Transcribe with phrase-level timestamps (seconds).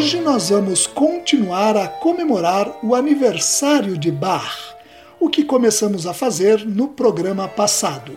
[0.00, 4.74] Hoje nós vamos continuar a comemorar o aniversário de Bach,
[5.20, 8.16] o que começamos a fazer no programa passado.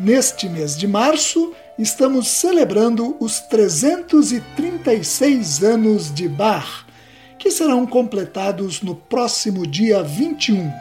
[0.00, 6.84] Neste mês de março, estamos celebrando os 336 anos de Bach,
[7.38, 10.72] que serão completados no próximo dia 21.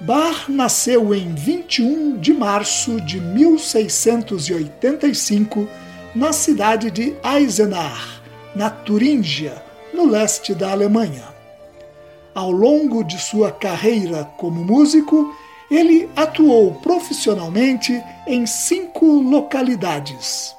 [0.00, 5.68] Bach nasceu em 21 de março de 1685
[6.14, 8.15] na cidade de Eisenach
[8.56, 9.62] na Turíngia,
[9.92, 11.24] no leste da Alemanha.
[12.34, 15.30] Ao longo de sua carreira como músico,
[15.70, 20.56] ele atuou profissionalmente em cinco localidades: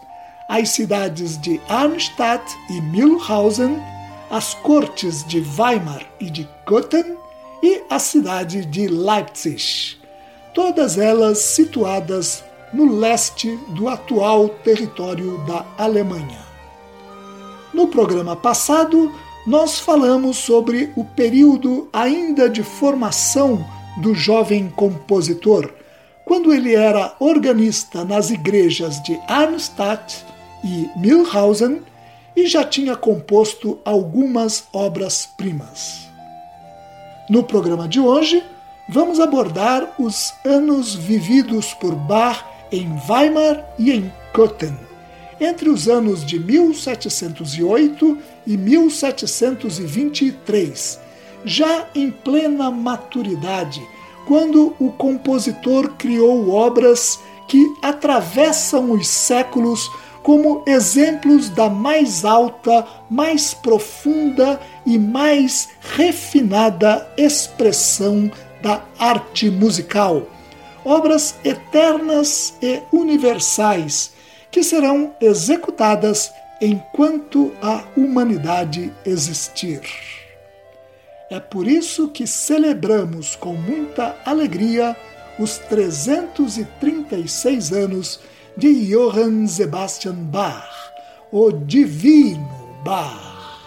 [0.47, 3.81] as cidades de Arnstadt e Mühlhausen,
[4.29, 7.17] as cortes de Weimar e de Göttingen
[7.63, 9.97] e a cidade de Leipzig,
[10.53, 16.46] todas elas situadas no leste do atual território da Alemanha.
[17.77, 19.13] No programa passado,
[19.45, 23.63] nós falamos sobre o período ainda de formação
[23.97, 25.71] do jovem compositor,
[26.25, 30.25] quando ele era organista nas igrejas de Arnstadt
[30.63, 31.83] e Mühlhausen
[32.35, 36.07] e já tinha composto algumas obras-primas.
[37.29, 38.43] No programa de hoje,
[38.89, 44.86] vamos abordar os anos vividos por Bach em Weimar e em Köthen
[45.39, 50.99] entre os anos de 1708 e 1723,
[51.45, 53.81] já em plena maturidade,
[54.25, 59.89] quando o compositor criou obras que atravessam os séculos
[60.21, 68.29] como exemplos da mais alta, mais profunda e mais refinada expressão
[68.61, 70.23] da arte musical.
[70.83, 74.16] Obras eternas e universais
[74.57, 79.81] que serão executadas enquanto a humanidade existir.
[81.29, 84.97] É por isso que celebramos com muita alegria
[85.37, 88.19] os 336 anos
[88.57, 90.91] de Johann Sebastian Bach,
[91.31, 93.61] o Divino Bach.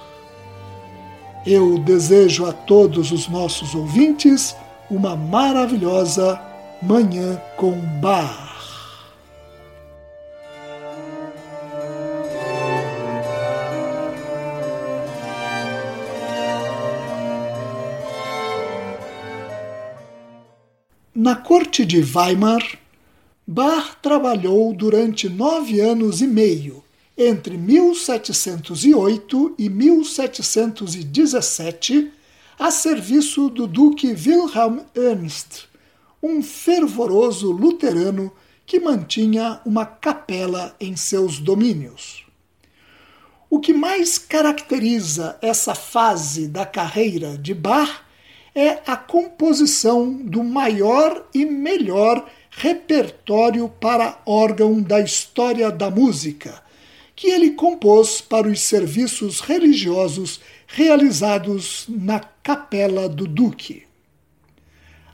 [1.46, 4.56] Eu desejo a todos os nossos ouvintes
[4.90, 6.40] uma maravilhosa
[6.82, 8.49] Manhã com Bach.
[21.22, 22.66] Na corte de Weimar,
[23.46, 26.82] Bach trabalhou durante nove anos e meio,
[27.14, 32.10] entre 1708 e 1717,
[32.58, 35.68] a serviço do Duque Wilhelm Ernst,
[36.22, 38.32] um fervoroso luterano
[38.64, 42.24] que mantinha uma capela em seus domínios.
[43.50, 48.08] O que mais caracteriza essa fase da carreira de Bach
[48.54, 56.62] é a composição do maior e melhor repertório para órgão da história da música,
[57.14, 63.84] que ele compôs para os serviços religiosos realizados na capela do Duque.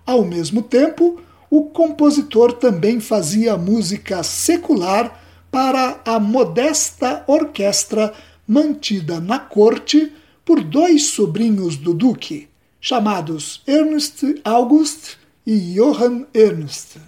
[0.04, 8.12] Ao mesmo tempo, o compositor também fazia música secular para a modesta orquestra
[8.46, 10.12] mantida na corte
[10.44, 12.48] por dois sobrinhos do Duque,
[12.86, 16.98] chamados Ernst August e Johann Ernst.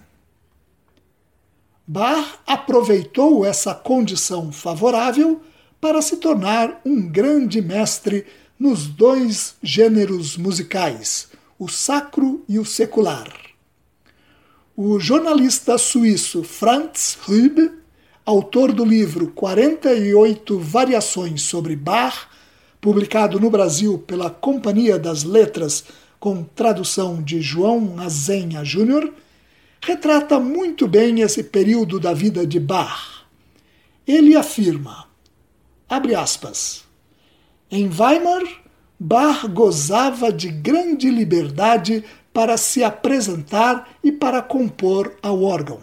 [1.87, 5.41] Bach aproveitou essa condição favorável
[5.81, 8.27] para se tornar um grande mestre
[8.59, 13.33] nos dois gêneros musicais, o sacro e o secular.
[14.77, 17.71] O jornalista suíço Franz Rübe,
[18.27, 22.28] autor do livro 48 Variações sobre Bach,
[22.81, 25.85] publicado no Brasil pela Companhia das Letras,
[26.19, 29.13] com tradução de João Azenha Júnior,
[29.81, 33.25] retrata muito bem esse período da vida de Bach.
[34.07, 35.07] Ele afirma,
[35.89, 36.85] abre aspas,
[37.71, 38.43] em Weimar,
[38.99, 45.81] Bach gozava de grande liberdade para se apresentar e para compor ao órgão,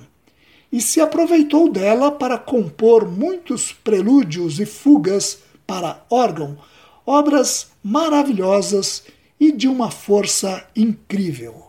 [0.72, 6.58] e se aproveitou dela para compor muitos prelúdios e fugas para órgão,
[7.06, 9.04] obras maravilhosas
[9.40, 11.68] e de uma força incrível.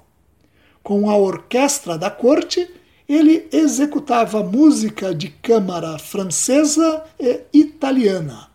[0.82, 2.68] Com a orquestra da corte,
[3.08, 8.48] ele executava música de câmara francesa e italiana.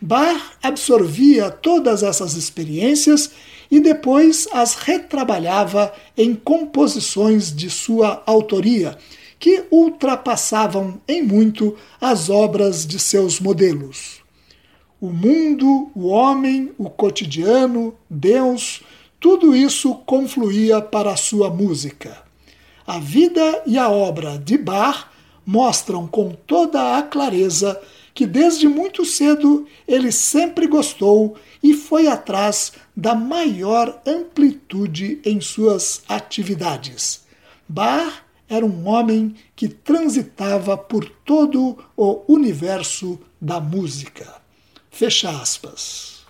[0.00, 3.30] Bach absorvia todas essas experiências
[3.70, 8.98] e depois as retrabalhava em composições de sua autoria,
[9.38, 14.23] que ultrapassavam em muito as obras de seus modelos.
[15.04, 18.82] O mundo, o homem, o cotidiano, Deus,
[19.20, 22.22] tudo isso confluía para a sua música.
[22.86, 25.08] A vida e a obra de Bach
[25.44, 27.78] mostram com toda a clareza
[28.14, 36.00] que desde muito cedo ele sempre gostou e foi atrás da maior amplitude em suas
[36.08, 37.26] atividades.
[37.68, 44.42] Bach era um homem que transitava por todo o universo da música.
[44.94, 46.24] Fecha aspas.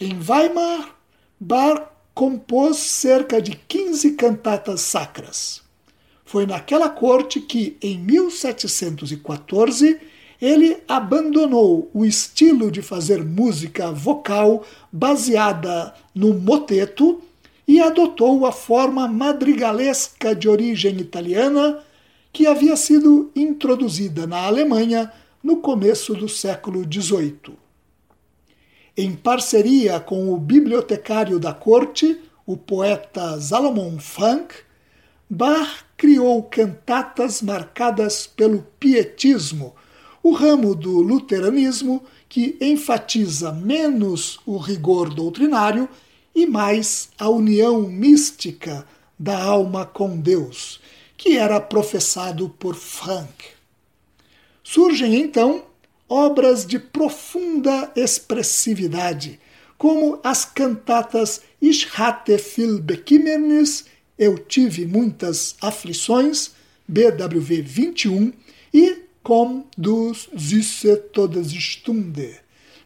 [0.00, 0.96] Em Weimar,
[1.38, 5.60] Bach compôs cerca de 15 cantatas sacras.
[6.24, 10.00] Foi naquela corte que, em 1714,
[10.40, 17.20] ele abandonou o estilo de fazer música vocal baseada no moteto
[17.66, 21.84] e adotou a forma madrigalesca de origem italiana
[22.32, 25.12] que havia sido introduzida na Alemanha
[25.48, 27.56] no começo do século XVIII.
[28.94, 34.54] Em parceria com o bibliotecário da corte, o poeta Salomon Frank,
[35.30, 39.74] Bach criou cantatas marcadas pelo pietismo,
[40.22, 45.88] o ramo do luteranismo que enfatiza menos o rigor doutrinário
[46.34, 48.86] e mais a união mística
[49.18, 50.78] da alma com Deus,
[51.16, 53.57] que era professado por Frank.
[54.70, 55.64] Surgem então
[56.06, 59.40] obras de profunda expressividade,
[59.78, 63.86] como as cantatas Ich hatte viel Bekümmernis,
[64.18, 66.50] Eu tive muitas aflições,
[66.86, 68.30] BWV 21,
[68.74, 72.38] e Com du süße Todesstunde,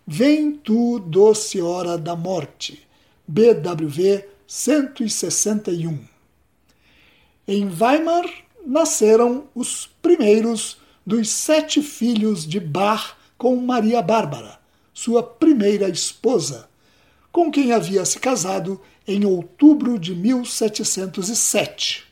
[0.06, 2.86] Vem tu doce hora da morte,
[3.26, 5.98] BWV 161.
[7.48, 8.30] Em Weimar
[8.64, 14.58] nasceram os primeiros dos sete filhos de Bar com Maria Bárbara,
[14.94, 16.68] sua primeira esposa,
[17.30, 22.04] com quem havia se casado em outubro de 1707.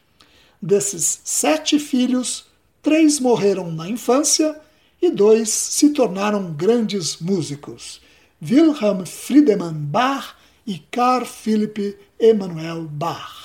[0.60, 2.46] Desses sete filhos,
[2.82, 4.60] três morreram na infância
[5.00, 8.00] e dois se tornaram grandes músicos:
[8.42, 10.34] Wilhelm Friedemann Bach
[10.66, 13.40] e Carl Philipp Emanuel Bach.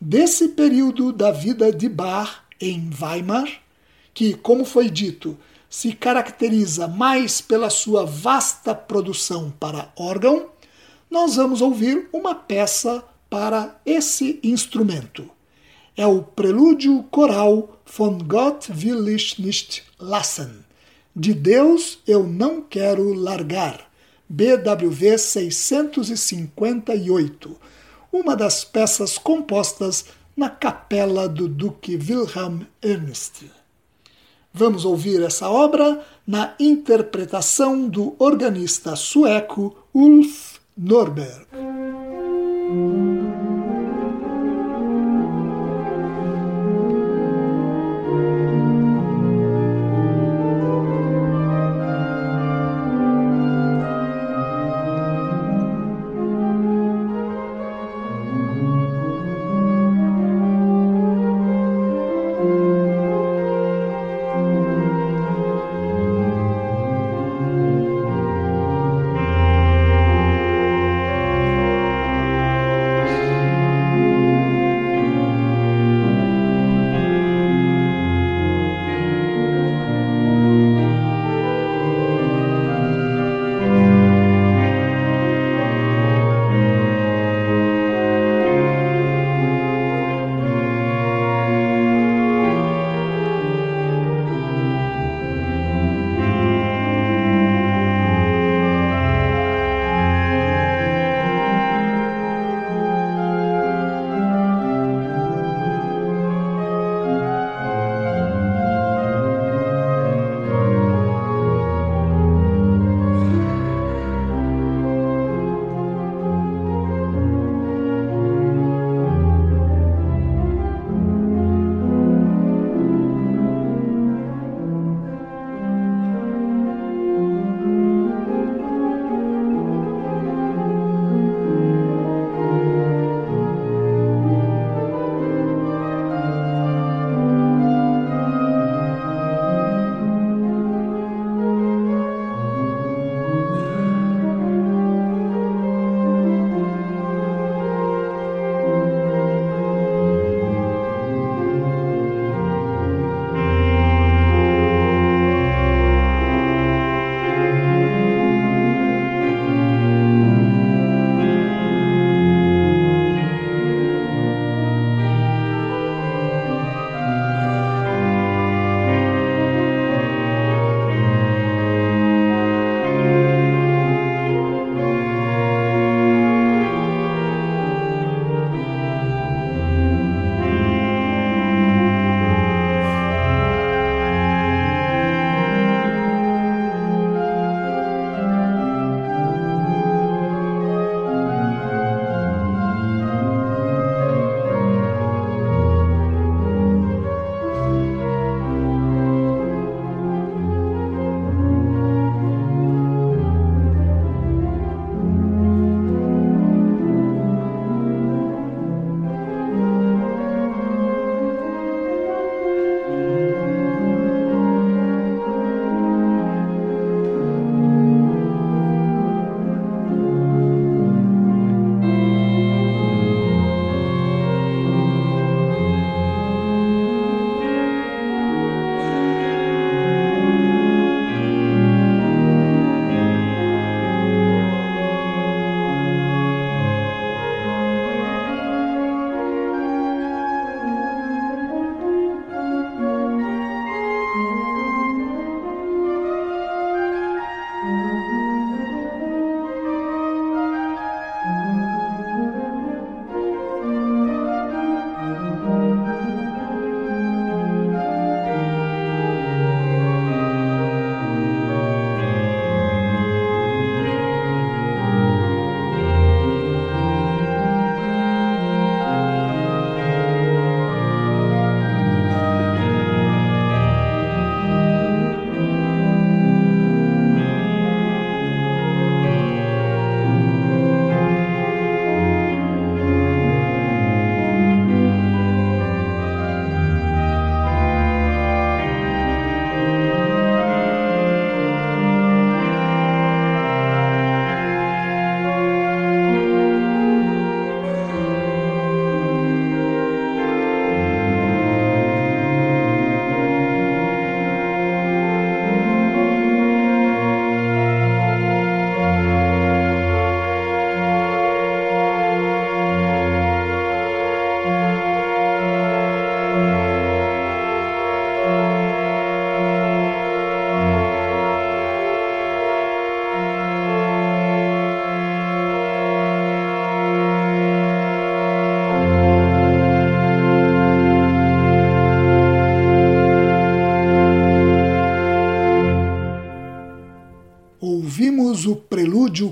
[0.00, 3.48] Desse período da vida de Bach em Weimar,
[4.12, 5.36] que, como foi dito,
[5.68, 10.50] se caracteriza mais pela sua vasta produção para órgão,
[11.10, 15.28] nós vamos ouvir uma peça para esse instrumento.
[15.96, 20.64] É o Prelúdio Coral Von Gott will ich nicht lassen.
[21.14, 23.90] De Deus eu não quero largar.
[24.28, 27.56] BWV 658,
[28.10, 30.06] uma das peças compostas
[30.36, 33.44] na capela do Duque Wilhelm Ernst.
[34.52, 41.73] Vamos ouvir essa obra na interpretação do organista sueco Ulf Norberg.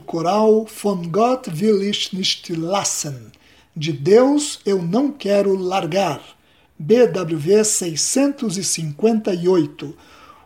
[0.07, 3.33] Coral Von Gott will ich nicht lassen,
[3.75, 6.21] de Deus eu não quero largar,
[6.79, 9.97] BWV 658,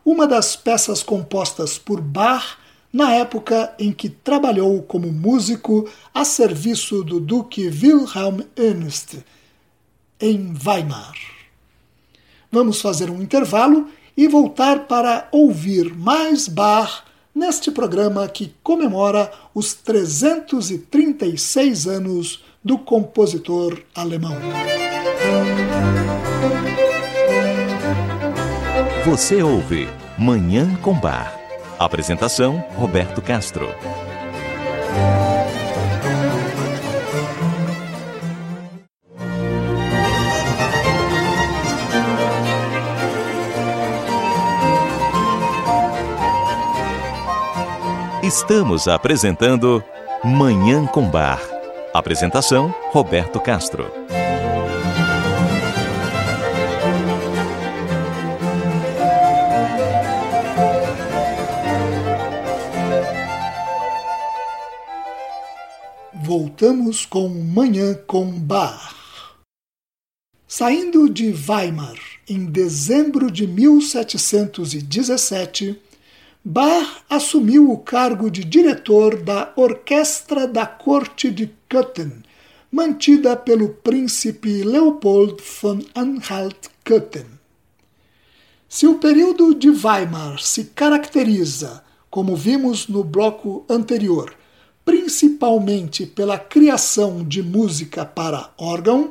[0.05, 2.59] uma das peças compostas por Bach
[2.93, 9.19] na época em que trabalhou como músico a serviço do Duque Wilhelm Ernst
[10.21, 11.15] em Weimar.
[12.51, 17.05] Vamos fazer um intervalo e voltar para ouvir mais Bach
[17.37, 24.35] neste programa que comemora os 336 anos do compositor alemão.
[29.05, 29.87] Você ouve
[30.19, 31.39] Manhã com Bar.
[31.79, 33.69] Apresentação Roberto Castro.
[48.27, 49.85] Estamos apresentando
[50.25, 51.41] Manhã com Bar.
[51.95, 53.89] Apresentação Roberto Castro.
[66.13, 68.93] Voltamos com Manhã com Bar.
[70.49, 71.95] Saindo de Weimar
[72.29, 75.81] em dezembro de 1717,
[76.49, 82.23] Bach assumiu o cargo de diretor da Orquestra da Corte de Köthen,
[82.71, 87.27] mantida pelo príncipe Leopold von Anhalt-Köthen.
[88.69, 94.33] Se o período de Weimar se caracteriza, como vimos no bloco anterior,
[94.85, 99.11] principalmente pela criação de música para órgão,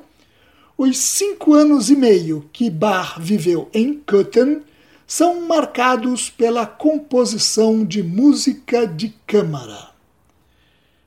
[0.77, 4.61] os cinco anos e meio que Bach viveu em Köthen
[5.07, 9.93] são marcados pela composição de música de câmara.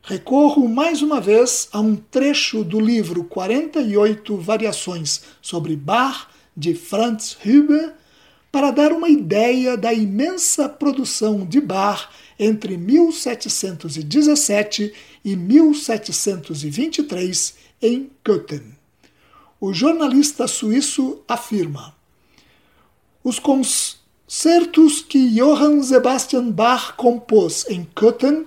[0.02, 7.36] Recorro mais uma vez a um trecho do livro 48 Variações sobre Bach, de Franz
[7.44, 7.92] Huber,
[8.50, 18.78] para dar uma ideia da imensa produção de Bach entre 1717 e 1723 em Köthen.
[19.60, 21.97] O jornalista suíço afirma:
[23.22, 28.46] os concertos que Johann Sebastian Bach compôs em Köthen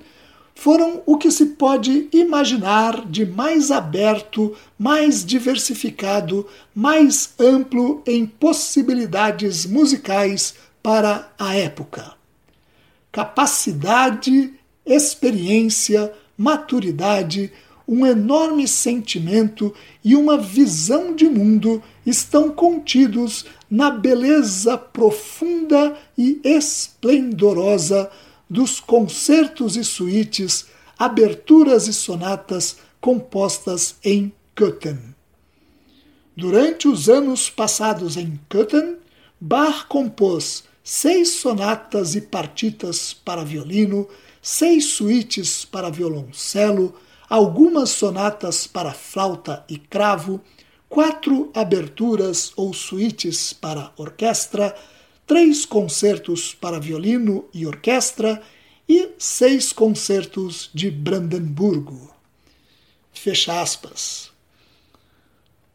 [0.55, 9.65] foram o que se pode imaginar de mais aberto, mais diversificado, mais amplo em possibilidades
[9.65, 10.53] musicais
[10.83, 12.13] para a época.
[13.11, 14.53] Capacidade,
[14.85, 17.51] experiência, maturidade,
[17.87, 28.09] um enorme sentimento e uma visão de mundo estão contidos na beleza profunda e esplendorosa
[28.49, 34.99] dos concertos e suítes, aberturas e sonatas compostas em Köthen.
[36.35, 38.97] Durante os anos passados em Köthen,
[39.39, 44.07] Bach compôs seis sonatas e partitas para violino,
[44.41, 46.93] seis suítes para violoncelo,
[47.29, 50.41] algumas sonatas para flauta e cravo,
[50.91, 54.75] quatro aberturas ou suítes para orquestra,
[55.25, 58.41] três concertos para violino e orquestra
[58.89, 62.13] e seis concertos de Brandemburgo.
[63.13, 64.31] Fecha aspas.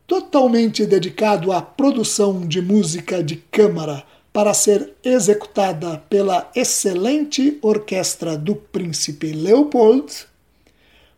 [0.07, 8.55] Totalmente dedicado à produção de música de câmara para ser executada pela excelente orquestra do
[8.55, 10.27] príncipe Leopold,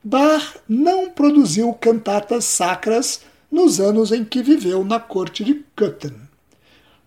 [0.05, 6.15] Bach não produziu cantatas sacras nos anos em que viveu na corte de Köthen.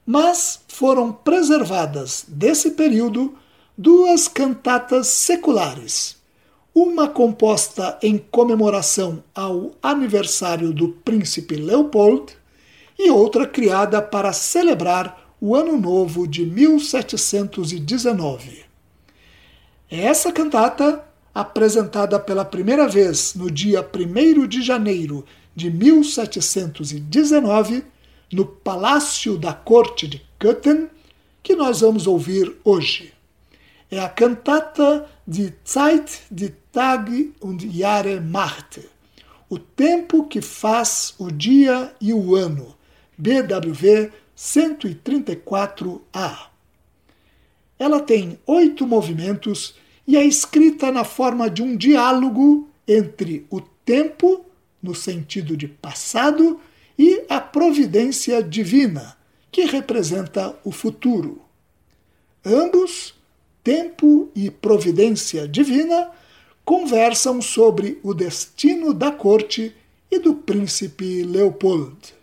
[0.05, 3.35] Mas foram preservadas desse período
[3.77, 6.17] duas cantatas seculares,
[6.73, 12.33] uma composta em comemoração ao aniversário do príncipe Leopold
[12.97, 18.65] e outra criada para celebrar o Ano Novo de 1719.
[19.89, 25.25] Essa cantata apresentada pela primeira vez no dia 1 de janeiro
[25.55, 27.83] de 1719,
[28.31, 30.89] no Palácio da Corte de Köthen,
[31.43, 33.13] que nós vamos ouvir hoje.
[33.89, 38.89] É a cantata de Zeit de Tag und Jahre macht,
[39.49, 42.73] o tempo que faz o dia e o ano,
[43.17, 46.47] BWV 134A.
[47.77, 49.75] Ela tem oito movimentos
[50.07, 54.45] e é escrita na forma de um diálogo entre o tempo,
[54.81, 56.59] no sentido de passado,
[56.97, 59.17] e a providência divina,
[59.51, 61.41] que representa o futuro.
[62.45, 63.13] Ambos,
[63.63, 66.09] tempo e providência divina,
[66.63, 69.75] conversam sobre o destino da corte
[70.09, 72.13] e do príncipe Leopold.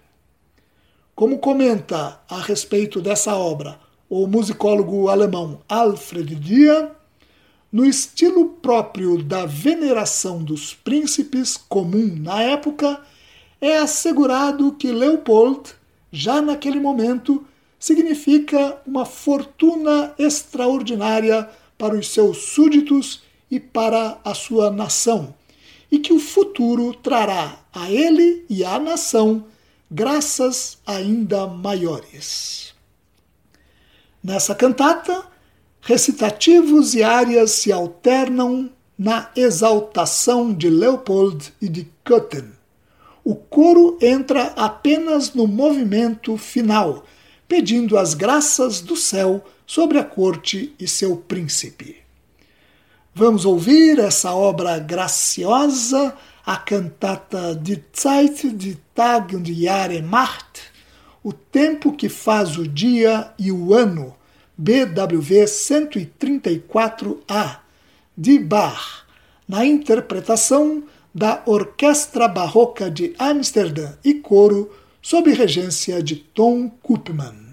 [1.14, 6.92] Como comenta a respeito dessa obra o musicólogo alemão Alfred Dia,
[7.70, 13.00] no estilo próprio da veneração dos príncipes comum na época,
[13.60, 15.70] é assegurado que Leopold,
[16.10, 17.44] já naquele momento,
[17.78, 25.34] significa uma fortuna extraordinária para os seus súditos e para a sua nação,
[25.90, 29.44] e que o futuro trará a ele e à nação
[29.90, 32.74] graças ainda maiores.
[34.22, 35.26] Nessa cantata,
[35.88, 42.52] recitativos e áreas se alternam na exaltação de Leopold e de Köthen.
[43.24, 47.06] O coro entra apenas no movimento final,
[47.48, 51.96] pedindo as graças do céu sobre a corte e seu príncipe.
[53.14, 60.70] Vamos ouvir essa obra graciosa, a cantata Die Zeit, die Tag und Jahre macht,
[61.24, 64.17] o tempo que faz o dia e o ano,
[64.58, 67.60] BWV 134A,
[68.16, 69.04] de Bach,
[69.48, 70.82] na interpretação
[71.14, 74.68] da Orquestra Barroca de Amsterdã e coro
[75.00, 77.46] sob regência de Tom Koopman.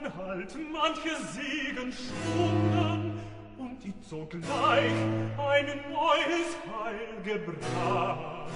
[0.00, 3.20] anhalt manche Segenstunden
[3.58, 4.92] und die zugleich
[5.38, 8.50] ein neues Heil gebracht.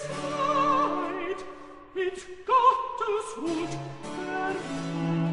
[0.00, 1.44] Zeit,
[1.94, 5.29] mit Gottes Hut verruht.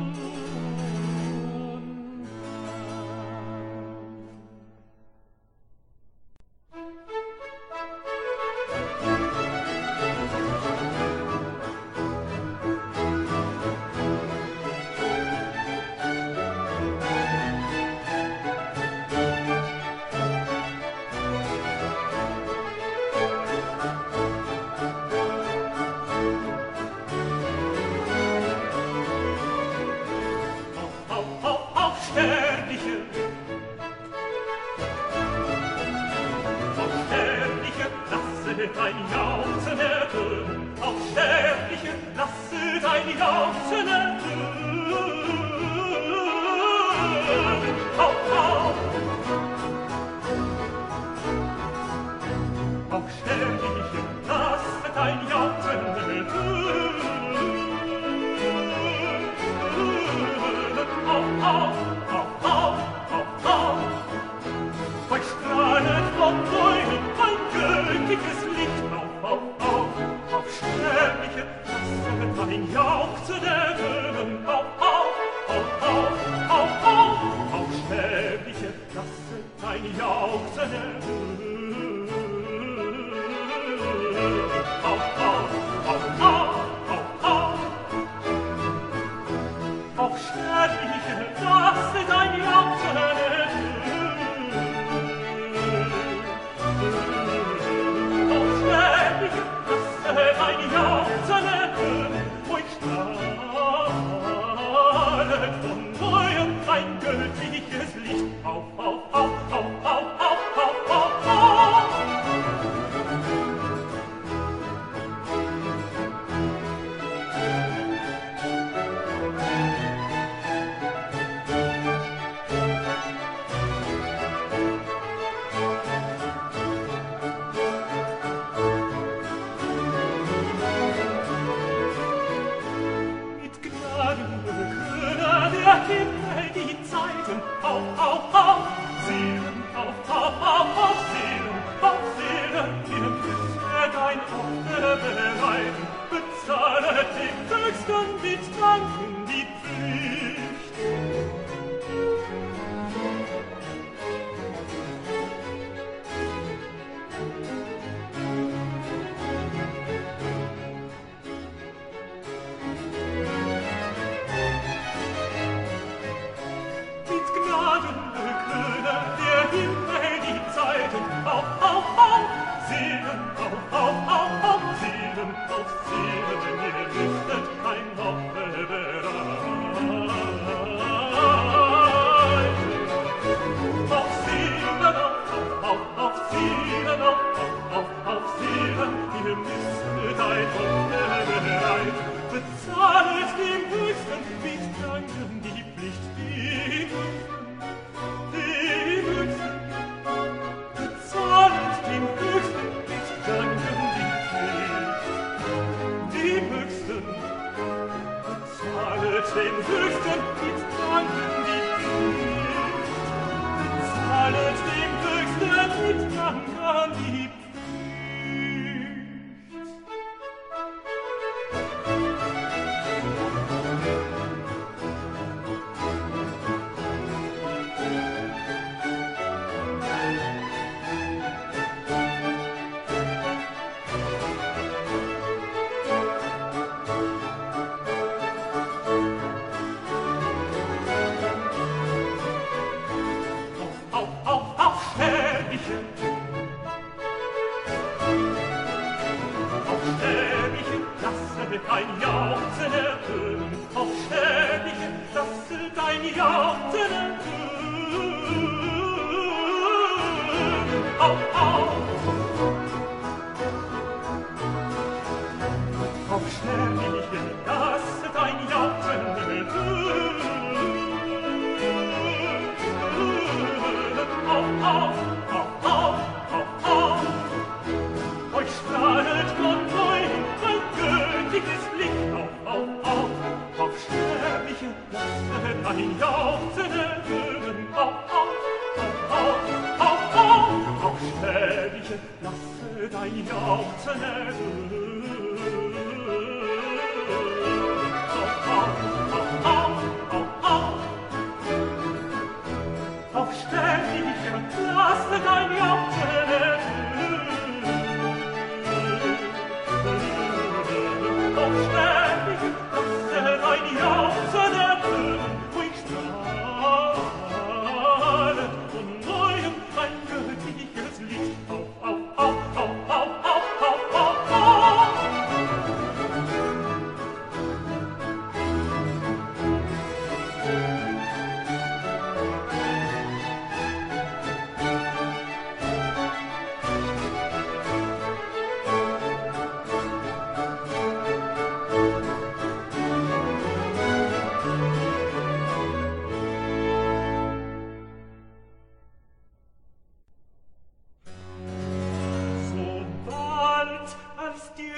[251.78, 252.17] No.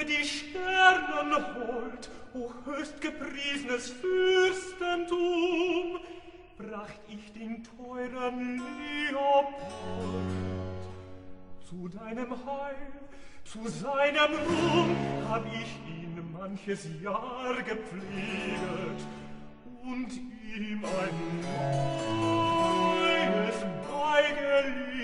[0.06, 5.18] die Sternen hold, o höchst gepriesnes Fürstentum,
[6.58, 8.62] bracht ich den teuren
[9.10, 10.30] Leopold.
[11.68, 12.92] Zu deinem Heil,
[13.44, 14.96] zu seinem Ruhm
[15.30, 19.02] hab ich ihn manches Jahr gepflegt
[19.84, 20.12] und
[20.56, 21.42] ihm ein
[22.20, 23.56] neues
[23.90, 24.99] beigelegt.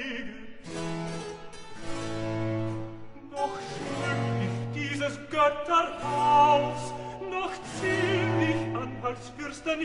[5.46, 6.94] Götterhaus
[7.30, 9.80] noch zieh an als Fürsten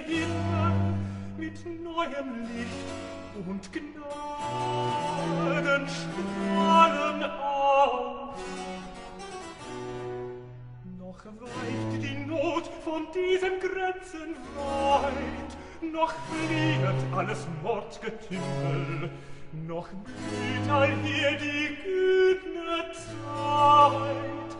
[1.37, 2.89] mit neuem Licht
[3.47, 3.97] und Gnaden
[5.87, 8.39] strahlen auf.
[10.99, 15.53] Noch weicht die Not von diesen Grenzen weit,
[15.93, 19.11] noch flieht alles Mordgetümmel,
[19.67, 24.60] noch blüht all hier die gütne Zeit.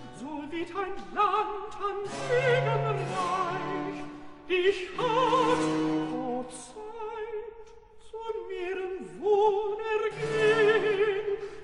[0.31, 3.99] so wird ein Land an Segen reich.
[4.47, 5.59] Ich hab
[6.09, 7.67] vor Zeit
[8.09, 10.57] zu mehrem Wohlergehen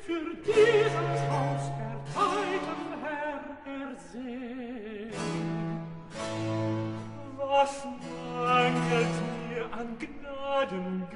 [0.02, 5.12] für dieses Haus erteilten Herr ersehn.
[7.38, 9.16] Was mangelt
[9.50, 11.16] mir an Gnadengaben,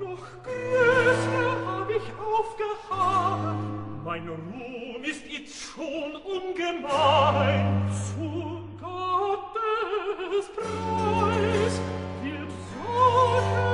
[0.00, 7.90] noch größer hab ich aufgehaben, mein Ruhm ist jetzt schon ungemein.
[7.90, 11.80] Zu Gottes Preis
[12.22, 13.71] wird so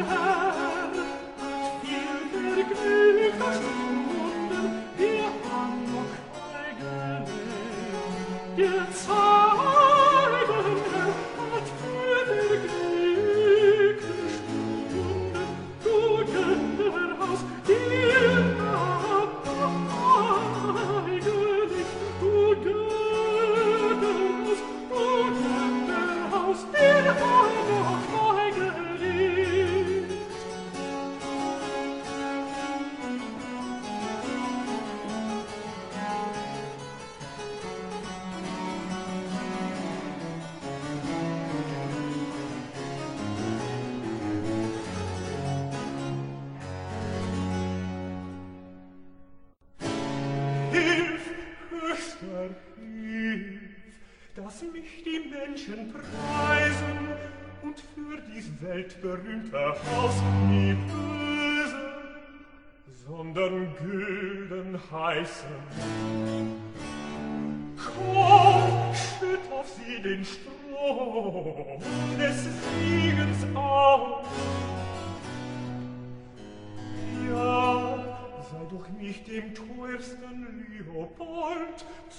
[0.00, 0.43] her.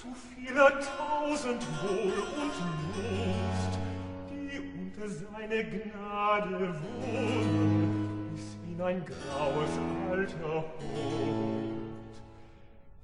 [0.06, 2.56] zu viele tausend Wohl und
[2.94, 3.78] Lust,
[4.30, 9.70] die unter seine Gnade wohnen, bis in ein graues
[10.10, 12.14] Alter holt.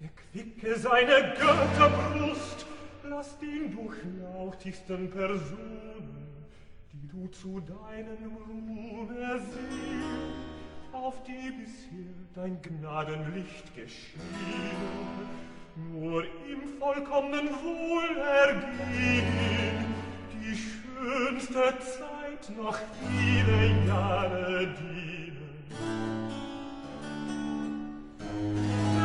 [0.01, 2.67] Erquicke seine Götterbrust,
[3.09, 6.47] lass ihn durch lautigsten Personen,
[6.93, 14.19] die du zu deinem ruhm siehst, auf die bisher dein Gnadenlicht geschieht
[15.77, 18.73] nur im vollkommenen Wohlergehen
[20.33, 25.13] die schönste Zeit noch viele Jahre dienen.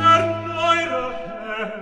[0.00, 1.72] Erneuere, Herr,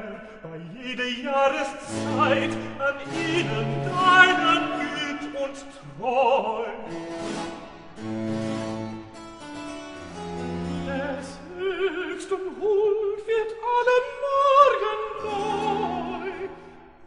[0.43, 5.59] bei jeder Jahreszeit an ihnen deinen Güt und
[5.99, 6.65] Treu.
[10.87, 11.29] Es
[11.59, 14.16] höchst um Wohl wird allem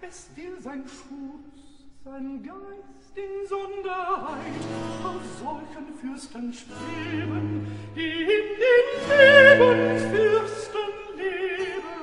[0.09, 4.59] Es will sein Schutz, sein Geist in Sonderheit
[5.03, 11.98] auf solchen Fürsten streben, die in den Lebensfürsten leben.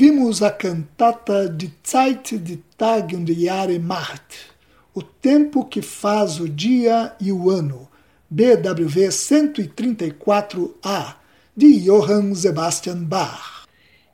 [0.00, 4.48] Ouvimos a cantata de Zeit de Tag und Jahre macht,
[4.94, 7.86] o tempo que faz o dia e o ano,
[8.30, 11.16] BWV 134A,
[11.54, 13.66] de Johann Sebastian Bach.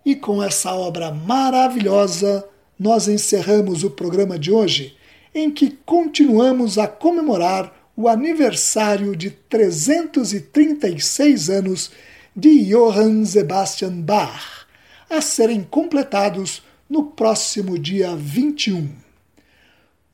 [0.04, 2.44] E com essa obra maravilhosa,
[2.76, 4.96] nós encerramos o programa de hoje,
[5.32, 11.92] em que continuamos a comemorar o aniversário de 336 anos
[12.34, 14.65] de Johann Sebastian Bach
[15.08, 18.88] a serem completados no próximo dia 21.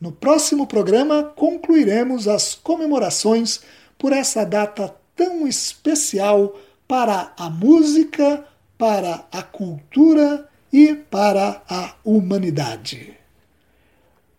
[0.01, 3.61] No próximo programa concluiremos as comemorações
[3.97, 8.45] por essa data tão especial para a música,
[8.76, 13.16] para a cultura e para a humanidade.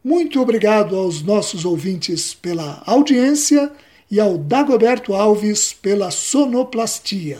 [0.03, 3.71] Muito obrigado aos nossos ouvintes pela audiência
[4.11, 7.39] e ao Dagoberto Alves pela sonoplastia.